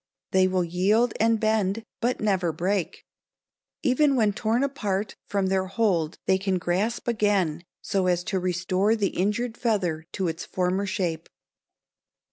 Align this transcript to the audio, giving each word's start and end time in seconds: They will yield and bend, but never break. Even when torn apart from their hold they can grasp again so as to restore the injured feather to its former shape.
They 0.31 0.47
will 0.47 0.63
yield 0.63 1.13
and 1.19 1.39
bend, 1.39 1.83
but 1.99 2.19
never 2.19 2.51
break. 2.51 3.05
Even 3.83 4.15
when 4.15 4.33
torn 4.33 4.63
apart 4.63 5.15
from 5.27 5.45
their 5.45 5.67
hold 5.67 6.17
they 6.25 6.39
can 6.39 6.57
grasp 6.57 7.07
again 7.07 7.63
so 7.83 8.07
as 8.07 8.23
to 8.23 8.39
restore 8.39 8.95
the 8.95 9.09
injured 9.09 9.55
feather 9.59 10.07
to 10.13 10.27
its 10.27 10.43
former 10.43 10.87
shape. 10.87 11.29